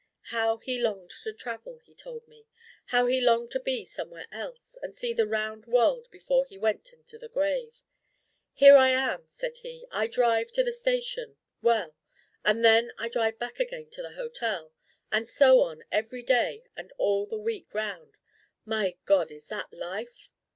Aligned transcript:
How 0.33 0.57
he 0.57 0.81
longed 0.81 1.11
to 1.21 1.31
travel! 1.31 1.77
he 1.85 1.93
told 1.93 2.27
me. 2.27 2.47
How 2.85 3.05
he 3.05 3.21
longed 3.21 3.51
to 3.51 3.59
be 3.59 3.85
somewhere 3.85 4.25
else, 4.31 4.75
and 4.81 4.95
see 4.95 5.13
the 5.13 5.27
round 5.27 5.67
world 5.67 6.07
before 6.09 6.43
he 6.47 6.57
went 6.57 6.91
into 6.91 7.19
the 7.19 7.29
grave! 7.29 7.83
'Here 8.53 8.75
I 8.75 8.89
am,' 8.89 9.27
said 9.27 9.57
he. 9.57 9.85
'I 9.91 10.07
drive 10.07 10.51
to 10.53 10.63
the 10.63 10.71
station. 10.71 11.37
Well. 11.61 11.95
And 12.43 12.65
then 12.65 12.93
I 12.97 13.09
drive 13.09 13.37
back 13.37 13.59
again 13.59 13.91
to 13.91 14.01
the 14.01 14.13
hotel. 14.13 14.73
And 15.11 15.29
so 15.29 15.59
on 15.59 15.83
every 15.91 16.23
day 16.23 16.63
and 16.75 16.91
all 16.97 17.27
the 17.27 17.37
week 17.37 17.71
round. 17.75 18.17
My 18.65 18.97
God, 19.05 19.29
is 19.29 19.49
that 19.49 19.71
life? 19.71 20.31